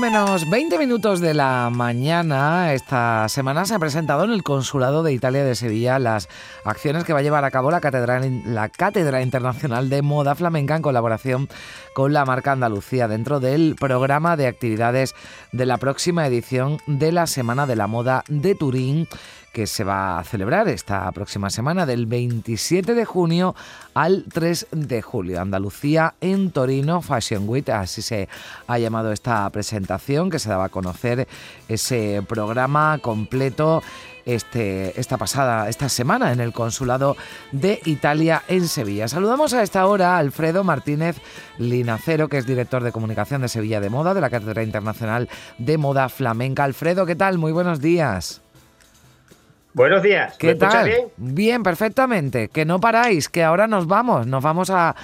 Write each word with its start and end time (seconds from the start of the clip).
Menos 0.00 0.48
20 0.48 0.78
minutos 0.78 1.20
de 1.20 1.34
la 1.34 1.68
mañana. 1.70 2.72
Esta 2.72 3.28
semana 3.28 3.66
se 3.66 3.74
ha 3.74 3.78
presentado 3.78 4.24
en 4.24 4.30
el 4.30 4.42
Consulado 4.42 5.02
de 5.02 5.12
Italia 5.12 5.44
de 5.44 5.54
Sevilla 5.54 5.98
las 5.98 6.28
acciones 6.64 7.04
que 7.04 7.12
va 7.12 7.18
a 7.18 7.22
llevar 7.22 7.44
a 7.44 7.50
cabo 7.50 7.70
la 7.70 7.80
Cátedra, 7.80 8.20
la 8.46 8.70
Cátedra 8.70 9.20
Internacional 9.20 9.90
de 9.90 10.00
Moda 10.00 10.34
Flamenca 10.34 10.74
en 10.74 10.82
colaboración 10.82 11.48
con 11.94 12.14
la 12.14 12.24
marca 12.24 12.52
Andalucía 12.52 13.08
dentro 13.08 13.40
del 13.40 13.76
programa 13.78 14.38
de 14.38 14.46
actividades 14.46 15.14
de 15.52 15.66
la 15.66 15.76
próxima 15.76 16.26
edición 16.26 16.78
de 16.86 17.12
la 17.12 17.26
Semana 17.26 17.66
de 17.66 17.76
la 17.76 17.86
Moda 17.86 18.24
de 18.28 18.54
Turín 18.54 19.06
que 19.52 19.66
se 19.66 19.84
va 19.84 20.18
a 20.18 20.24
celebrar 20.24 20.68
esta 20.68 21.10
próxima 21.12 21.50
semana 21.50 21.86
del 21.86 22.06
27 22.06 22.94
de 22.94 23.04
junio 23.04 23.54
al 23.94 24.24
3 24.32 24.68
de 24.70 25.02
julio. 25.02 25.40
Andalucía 25.40 26.14
en 26.20 26.50
Torino 26.50 27.02
Fashion 27.02 27.48
Week, 27.48 27.68
así 27.70 28.02
se 28.02 28.28
ha 28.66 28.78
llamado 28.78 29.12
esta 29.12 29.48
presentación 29.50 30.30
que 30.30 30.38
se 30.38 30.48
daba 30.48 30.66
a 30.66 30.68
conocer 30.68 31.26
ese 31.68 32.22
programa 32.28 32.98
completo 33.00 33.82
este, 34.28 34.98
esta 35.00 35.16
pasada, 35.16 35.70
esta 35.70 35.88
semana 35.88 36.32
en 36.32 36.40
el 36.40 36.52
Consulado 36.52 37.16
de 37.50 37.80
Italia 37.86 38.42
en 38.46 38.68
Sevilla. 38.68 39.08
Saludamos 39.08 39.54
a 39.54 39.62
esta 39.62 39.86
hora 39.86 40.16
a 40.16 40.18
Alfredo 40.18 40.64
Martínez 40.64 41.16
Linacero, 41.56 42.28
que 42.28 42.36
es 42.36 42.46
director 42.46 42.82
de 42.82 42.92
comunicación 42.92 43.40
de 43.40 43.48
Sevilla 43.48 43.80
de 43.80 43.88
Moda, 43.88 44.12
de 44.12 44.20
la 44.20 44.28
Cátedra 44.28 44.62
Internacional 44.62 45.30
de 45.56 45.78
Moda 45.78 46.10
Flamenca. 46.10 46.64
Alfredo, 46.64 47.06
¿qué 47.06 47.16
tal? 47.16 47.38
Muy 47.38 47.52
buenos 47.52 47.80
días. 47.80 48.42
Buenos 49.74 50.02
días. 50.02 50.36
¿Qué 50.38 50.54
tal? 50.54 50.86
Bien? 50.86 51.08
bien? 51.16 51.62
perfectamente. 51.62 52.48
Que 52.48 52.64
no 52.64 52.80
paráis, 52.80 53.28
que 53.28 53.44
ahora 53.44 53.66
nos 53.66 53.86
vamos. 53.86 54.26
Nos 54.26 54.42
vamos 54.42 54.70
a, 54.70 54.94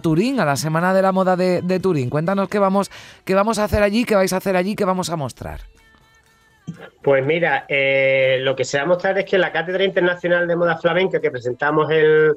Turín, 0.00 0.40
a 0.40 0.44
la 0.44 0.56
Semana 0.56 0.94
de 0.94 1.02
la 1.02 1.12
Moda 1.12 1.36
de, 1.36 1.80
Turín. 1.80 2.08
Cuéntanos 2.08 2.48
qué 2.48 2.58
vamos, 2.58 2.90
qué 3.24 3.34
vamos 3.34 3.58
a 3.58 3.64
hacer 3.64 3.82
allí, 3.82 4.04
qué 4.04 4.14
vais 4.14 4.32
a 4.32 4.38
hacer 4.38 4.56
allí, 4.56 4.74
qué 4.74 4.84
vamos 4.84 5.10
a 5.10 5.16
mostrar. 5.16 5.60
Pues 7.02 7.26
mira, 7.26 7.64
eh, 7.68 8.38
lo 8.40 8.54
que 8.54 8.64
se 8.64 8.78
va 8.78 8.84
a 8.84 8.86
mostrar 8.86 9.18
es 9.18 9.24
que 9.24 9.36
la 9.36 9.50
Cátedra 9.50 9.84
Internacional 9.84 10.46
de 10.46 10.56
Moda 10.56 10.78
Flamenca 10.78 11.20
que 11.20 11.30
presentamos 11.30 11.90
el, 11.90 12.36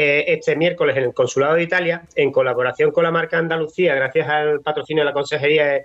eh, 0.00 0.24
este 0.28 0.54
miércoles 0.54 0.96
en 0.96 1.02
el 1.02 1.12
Consulado 1.12 1.56
de 1.56 1.64
Italia, 1.64 2.04
en 2.14 2.30
colaboración 2.30 2.92
con 2.92 3.02
la 3.02 3.10
marca 3.10 3.36
Andalucía, 3.36 3.96
gracias 3.96 4.28
al 4.28 4.60
patrocinio 4.60 5.00
de 5.00 5.06
la 5.06 5.12
Consejería 5.12 5.82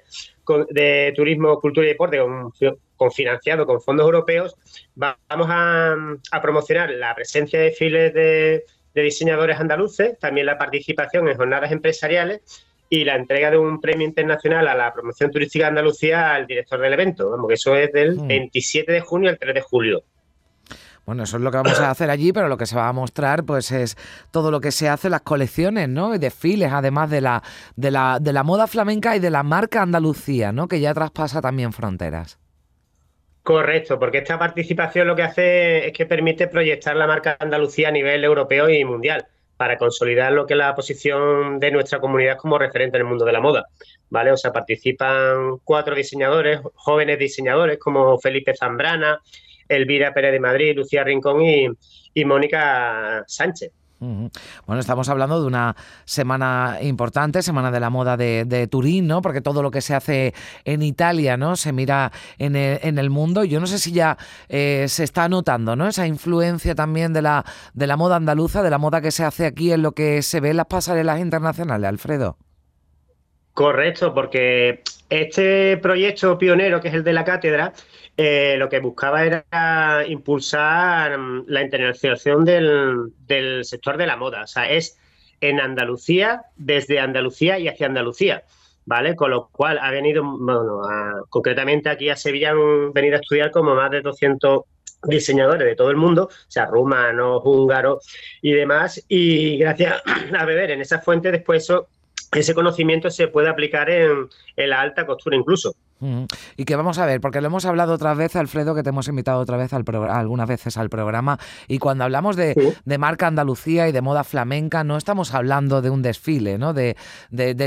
de, 0.70 1.14
Turismo, 1.16 1.60
Cultura 1.60 1.88
y 1.88 1.90
Deporte, 1.90 2.20
con, 2.20 3.12
financiado 3.12 3.66
con 3.66 3.82
fondos 3.82 4.06
europeos, 4.06 4.56
vamos 4.94 5.48
a, 5.50 5.96
promocionar 6.44 6.92
la 6.92 7.16
presencia 7.16 7.58
de 7.58 7.66
desfiles 7.66 8.14
de, 8.14 8.66
de 8.94 9.02
diseñadores 9.02 9.60
andaluces, 9.60 10.20
también 10.20 10.46
la 10.46 10.60
participación 10.60 11.28
en 11.28 11.36
jornadas 11.36 11.72
empresariales 11.72 12.68
y 12.90 13.06
la 13.06 13.16
entrega 13.16 13.50
de 13.50 13.58
un 13.58 13.82
premio 13.82 14.06
internacional 14.06 14.68
a 14.68 14.76
la 14.76 14.94
promoción 14.94 15.32
turística 15.32 15.66
de 15.66 15.70
Andalucía 15.70 16.36
al 16.36 16.46
director 16.46 16.80
del 16.80 16.94
evento. 16.94 17.32
Vamos, 17.32 17.48
que 17.48 17.56
eso 17.56 17.76
es 17.76 17.92
del 17.92 18.20
27 18.20 18.92
mm. 18.92 18.94
de 18.94 19.02
junio 19.02 19.30
al 19.32 19.40
3 19.40 19.56
de 19.56 19.62
julio. 19.62 20.04
Bueno, 21.06 21.24
eso 21.24 21.36
es 21.38 21.44
lo 21.44 21.52
que 21.52 21.58
vamos 21.58 21.80
a 21.80 21.90
hacer 21.90 22.10
allí, 22.10 22.32
pero 22.32 22.48
lo 22.48 22.58
que 22.58 22.66
se 22.66 22.78
va 22.78 22.88
a 22.88 22.94
mostrar 22.94 23.44
pues 23.44 23.72
es 23.72 23.98
todo 24.32 24.52
lo 24.52 24.62
que 24.62 24.72
se 24.72 24.88
hace, 24.88 25.10
las 25.10 25.22
colecciones, 25.22 25.90
¿no? 25.90 26.16
Y 26.16 26.18
desfiles, 26.18 26.72
además 26.72 27.10
de 27.10 27.20
la, 27.20 27.44
de 27.76 27.92
la, 27.92 28.20
de 28.22 28.32
la 28.32 28.44
moda 28.44 28.68
flamenca 28.68 29.16
y 29.16 29.20
de 29.20 29.30
la 29.30 29.44
marca 29.44 29.82
Andalucía, 29.82 30.54
¿no? 30.54 30.68
Que 30.68 30.80
ya 30.80 30.94
traspasa 30.94 31.42
también 31.42 31.74
fronteras. 31.74 32.40
Correcto, 33.44 34.00
porque 34.00 34.20
esta 34.20 34.40
participación 34.40 35.06
lo 35.06 35.18
que 35.18 35.24
hace 35.24 35.88
es 35.88 35.94
que 35.94 36.06
permite 36.06 36.48
proyectar 36.48 36.96
la 36.96 37.08
marca 37.08 37.36
Andalucía 37.38 37.90
a 37.90 37.92
nivel 37.92 38.24
europeo 38.24 38.70
y 38.70 38.86
mundial 38.86 39.28
para 39.58 39.78
consolidar 39.78 40.32
lo 40.32 40.46
que 40.46 40.54
es 40.54 40.58
la 40.58 40.74
posición 40.74 41.60
de 41.60 41.72
nuestra 41.72 42.00
comunidad 42.00 42.38
como 42.38 42.58
referente 42.58 42.96
en 42.98 43.02
el 43.02 43.08
mundo 43.08 43.26
de 43.26 43.34
la 43.34 43.42
moda. 43.42 43.66
¿Vale? 44.10 44.32
O 44.32 44.38
sea, 44.38 44.54
participan 44.54 45.58
cuatro 45.66 45.94
diseñadores, 45.96 46.62
jóvenes 46.76 47.20
diseñadores 47.20 47.78
como 47.80 48.18
Felipe 48.18 48.56
Zambrana, 48.56 49.20
Elvira 49.68 50.14
Pérez 50.14 50.32
de 50.32 50.40
Madrid, 50.40 50.76
Lucía 50.76 51.04
Rincón 51.04 51.42
y, 51.42 52.26
Mónica 52.26 53.24
Sánchez. 53.28 53.72
Bueno, 54.66 54.82
estamos 54.82 55.08
hablando 55.08 55.40
de 55.40 55.48
una 55.48 55.78
semana 56.04 56.80
importante, 56.82 57.42
Semana 57.42 57.72
de 57.72 57.80
la 57.80 57.90
Moda 57.90 58.18
de, 58.18 58.68
Turín, 58.70 59.08
¿no? 59.08 59.22
Porque 59.22 59.40
todo 59.40 59.62
lo 59.64 59.72
que 59.72 59.80
se 59.80 59.96
hace 59.96 60.34
en 60.66 60.82
Italia, 60.82 61.38
¿no? 61.38 61.56
Se 61.56 61.72
mira 61.72 62.12
en 62.38 62.56
el, 62.56 63.10
mundo. 63.10 63.46
Yo 63.46 63.62
no 63.62 63.68
sé 63.68 63.80
si 63.80 63.94
ya 63.94 64.18
eh, 64.50 64.88
se 64.90 65.06
está 65.06 65.30
notando, 65.30 65.78
¿no? 65.78 65.88
Esa 65.88 66.06
influencia 66.06 66.76
también 66.76 67.14
de 67.14 67.22
la, 67.22 67.46
de 67.74 67.88
la 67.88 67.96
moda 67.96 68.18
andaluza, 68.18 68.62
de 68.62 68.70
la 68.70 68.78
moda 68.78 69.00
que 69.00 69.12
se 69.12 69.24
hace 69.24 69.46
aquí 69.46 69.72
en 69.72 69.82
lo 69.82 69.94
que 69.94 70.22
se 70.22 70.42
ve 70.42 70.50
en 70.50 70.58
las 70.58 70.68
pasarelas 70.68 71.22
internacionales, 71.22 71.88
Alfredo. 71.88 72.38
Correcto, 73.54 74.14
porque 74.14 74.82
este 75.10 75.78
proyecto 75.78 76.38
pionero, 76.38 76.82
que 76.82 76.88
es 76.88 76.94
el 76.94 77.04
de 77.04 77.14
la 77.14 77.24
cátedra, 77.24 77.74
eh, 78.16 78.56
lo 78.58 78.70
que 78.70 78.80
buscaba 78.80 79.24
era 79.24 80.06
impulsar 80.08 81.18
mm, 81.18 81.46
la 81.48 81.62
internacionalización 81.62 82.46
del, 82.46 83.64
sector 83.64 83.98
de 83.98 84.08
la 84.08 84.18
moda. 84.18 84.44
O 84.44 84.48
sea, 84.48 84.70
es 84.70 84.98
en 85.42 85.60
Andalucía, 85.60 86.44
desde 86.56 87.00
Andalucía 87.00 87.60
y 87.60 87.68
hacia 87.68 87.88
Andalucía. 87.88 88.44
¿Vale? 88.86 89.16
Con 89.16 89.32
lo 89.32 89.48
cual 89.48 89.80
ha 89.82 89.92
venido, 89.92 90.24
bueno, 90.26 90.82
concretamente 91.30 91.90
aquí 91.90 92.10
a 92.10 92.18
Sevilla 92.18 92.52
han 92.52 92.92
venido 92.92 93.16
a 93.16 93.22
estudiar 93.22 93.50
como 93.50 93.76
más 93.76 93.90
de 93.92 94.02
200 94.02 94.64
diseñadores 95.04 95.66
de 95.66 95.76
todo 95.76 95.90
el 95.90 95.96
mundo, 95.96 96.26
o 96.26 96.52
sea, 96.52 96.66
rumanos, 96.66 97.42
húngaros 97.46 98.06
y 98.42 98.52
demás, 98.52 99.04
y 99.08 99.58
gracias 99.58 100.02
a 100.38 100.46
beber 100.46 100.72
en 100.72 100.82
esa 100.82 101.00
fuente 101.00 101.32
después 101.32 101.64
eso 101.64 101.88
ese 102.36 102.54
conocimiento 102.54 103.10
se 103.10 103.28
puede 103.28 103.50
aplicar 103.50 103.90
en, 103.90 104.30
la 104.56 104.82
alta 104.82 105.06
costura 105.06 105.36
incluso. 105.36 105.76
Y 106.58 106.66
que 106.66 106.76
vamos 106.76 107.00
a 107.00 107.06
ver, 107.06 107.22
porque 107.22 107.40
lo 107.40 107.48
hemos 107.48 107.64
hablado 107.66 107.94
otra 107.94 108.14
vez, 108.14 108.36
Alfredo, 108.36 108.76
que 108.76 108.84
te 108.84 108.90
hemos 108.90 109.08
invitado 109.08 109.40
otra 109.40 109.56
vez 109.56 109.72
al 109.72 109.86
algunas 110.10 110.50
veces 110.50 110.78
al 110.78 110.90
programa, 110.90 111.40
y 111.70 111.78
cuando 111.78 112.04
hablamos 112.04 112.36
de, 112.36 112.56
marca 113.00 113.28
Andalucía 113.28 113.88
y 113.88 113.94
de 113.94 114.02
moda 114.02 114.26
flamenca, 114.26 114.84
no 114.84 114.98
estamos 114.98 115.34
hablando 115.34 115.82
de 115.82 115.90
un 115.90 116.02
desfile, 116.02 116.58
¿no? 116.58 116.74
De, 116.74 116.96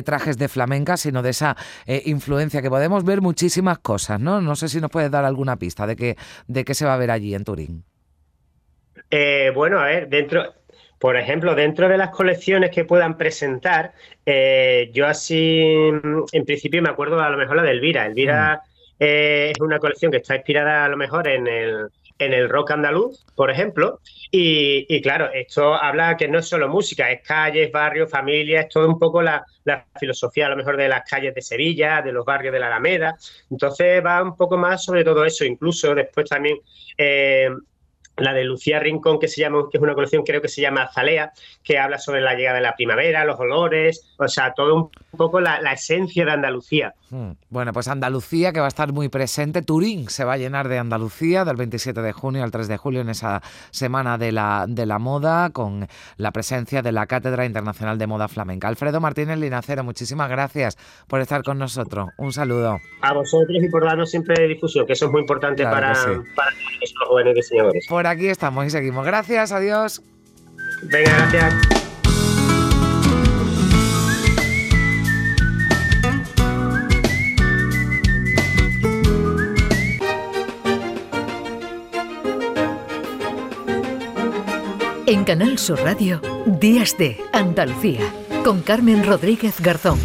trajes 0.05 0.37
de 0.37 0.49
flamenca, 0.49 0.99
sino 0.99 1.23
de 1.23 1.31
esa 1.31 1.57
eh, 1.87 2.03
influencia 2.05 2.61
que 2.61 2.69
podemos 2.69 3.05
ver 3.05 3.23
muchísimas 3.23 3.79
cosas, 3.79 4.21
¿no? 4.21 4.43
No 4.43 4.55
sé 4.55 4.69
si 4.69 4.81
nos 4.81 4.91
puedes 4.91 5.11
dar 5.11 5.25
alguna 5.25 5.57
pista 5.57 5.87
de 5.87 5.97
qué 5.97 6.17
de 6.47 6.65
qué 6.65 6.75
se 6.75 6.85
va 6.85 6.95
a 6.95 6.99
ver 6.99 7.11
allí 7.11 7.35
en 7.35 7.45
Turín. 7.45 7.85
Eh, 9.11 9.51
bueno, 9.55 9.79
a 9.79 9.85
ver, 9.85 10.09
dentro, 10.09 10.43
por 10.99 11.17
ejemplo, 11.17 11.55
dentro 11.55 11.89
de 11.89 11.99
las 11.99 12.11
colecciones 12.11 12.71
que 12.71 12.85
puedan 12.85 13.19
presentar, 13.19 13.93
eh, 14.25 14.91
yo 14.93 15.07
así, 15.07 15.63
en 16.33 16.45
principio 16.45 16.83
me 16.83 16.89
acuerdo 16.89 17.21
a 17.21 17.31
lo 17.31 17.37
mejor 17.37 17.57
la 17.57 17.63
de 17.63 17.73
Elvira. 17.73 18.07
Elvira 18.07 18.63
mm. 18.65 18.97
eh, 19.01 19.53
es 19.55 19.61
una 19.61 19.79
colección 19.79 20.11
que 20.11 20.19
está 20.19 20.37
inspirada 20.37 20.85
a 20.85 20.89
lo 20.89 20.97
mejor 20.97 21.29
en 21.29 21.47
el, 21.47 21.89
en 22.19 22.33
el 22.33 22.49
rock 22.49 22.73
andaluz, 22.73 23.25
por 23.35 23.51
ejemplo. 23.51 24.01
Y, 24.31 25.01
claro, 25.03 25.31
esto 25.33 25.75
habla 25.75 26.17
que 26.17 26.29
no 26.29 26.39
es 26.39 26.49
solo 26.49 26.69
música, 26.69 27.11
es 27.11 27.23
calles, 27.23 27.71
barrios, 27.73 28.11
familias, 28.11 28.67
es 28.67 28.71
todo 28.71 28.89
un 28.89 28.99
poco 28.99 29.23
la, 29.23 29.45
filosofía 29.99 30.47
a 30.47 30.51
lo 30.51 30.57
mejor 30.57 30.77
de 30.77 30.89
las 30.89 31.09
calles 31.09 31.35
de 31.35 31.43
Sevilla, 31.43 32.03
de 32.03 32.13
los 32.13 32.25
barrios 32.25 32.53
de 32.53 32.61
la 32.61 32.67
Alameda. 32.67 33.17
Entonces 33.51 34.05
va 34.05 34.23
un 34.23 34.37
poco 34.37 34.57
más 34.57 34.85
sobre 34.85 35.05
todo 35.05 35.25
eso. 35.25 35.45
Incluso 35.45 35.95
después 35.95 36.29
también 36.29 36.59
eh, 36.99 37.49
la 38.17 38.33
de 38.33 38.45
Lucía 38.45 38.81
Rincón, 38.81 39.19
que 39.19 39.29
se 39.29 39.41
llama, 39.41 39.65
que 39.71 39.79
es 39.79 39.83
una 39.83 39.95
colección, 39.95 40.23
creo 40.25 40.41
que 40.41 40.49
se 40.49 40.63
llama 40.63 40.83
Azalea, 40.83 41.33
que 41.63 41.79
habla 41.79 41.99
sobre 41.99 42.21
la 42.21 42.35
llegada 42.35 42.57
de 42.57 42.63
la 42.63 42.75
primavera, 42.75 43.25
los 43.25 43.39
olores, 43.39 44.15
o 44.19 44.29
sea, 44.29 44.53
todo 44.55 44.75
un 44.75 44.91
poco 45.17 45.41
la, 45.41 45.57
esencia 45.73 46.25
de 46.25 46.33
Andalucía. 46.33 46.95
Hmm. 47.11 47.33
Bueno, 47.51 47.73
pues 47.73 47.89
Andalucía 47.89 48.53
que 48.53 48.61
va 48.61 48.67
a 48.67 48.69
estar 48.69 48.93
muy 48.93 49.09
presente. 49.09 49.63
Turín 49.63 50.09
se 50.09 50.25
va 50.25 50.35
a 50.35 50.37
llenar 50.39 50.69
de 50.69 50.79
Andalucía 50.79 51.45
del 51.45 51.57
27 51.57 52.01
de 52.01 52.13
junio 52.13 52.43
al 52.43 52.51
3 52.51 52.69
de 52.69 52.77
julio 52.77 53.01
en 53.03 53.11
esa 53.11 53.43
semana 53.71 54.17
de 54.19 54.33
la, 54.33 54.65
de 54.67 54.87
la 54.87 54.99
moda 54.99 55.51
con 55.51 55.87
la 56.17 56.33
presencia 56.33 56.83
de 56.83 56.93
la 56.93 57.07
Cátedra 57.07 57.45
Internacional 57.45 57.99
de 57.99 58.07
Moda 58.07 58.29
Flamenca. 58.29 58.69
Alfredo 58.69 59.01
Martínez 59.01 59.39
Linacero, 59.39 59.85
muchísimas 59.85 60.31
gracias 60.31 60.79
por 61.07 61.21
estar 61.21 61.43
con 61.43 61.59
nosotros. 61.59 62.09
Un 62.17 62.33
saludo. 62.33 62.79
A 63.03 63.13
vosotros 63.13 63.59
y 63.63 63.69
por 63.69 63.85
darnos 63.85 64.11
siempre 64.11 64.47
difusión, 64.49 64.87
que 64.87 64.95
eso 64.95 65.07
es 65.07 65.13
muy 65.13 65.21
importante 65.21 65.65
para, 65.65 65.93
para 65.93 66.51
los 66.53 67.09
jóvenes 67.09 67.35
diseñadores 67.35 67.87
Aquí 68.07 68.29
estamos 68.29 68.67
y 68.67 68.71
seguimos. 68.71 69.05
Gracias, 69.05 69.53
adiós. 69.53 70.03
Venga, 70.83 71.29
gracias. 71.31 71.55
En 85.09 85.23
Canal 85.23 85.57
Sur 85.59 85.81
Radio, 85.83 86.21
Días 86.47 86.99
de 86.99 87.17
Andalucía, 87.33 88.03
con 88.45 88.61
Carmen 88.61 89.07
Rodríguez 89.07 89.61
Garzón. 89.61 90.01